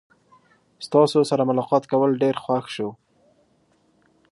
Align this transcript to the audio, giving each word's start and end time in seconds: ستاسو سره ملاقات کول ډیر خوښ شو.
ستاسو 0.85 1.19
سره 1.31 1.43
ملاقات 1.49 1.83
کول 1.91 2.11
ډیر 2.23 2.35
خوښ 2.43 2.65
شو. 2.75 2.89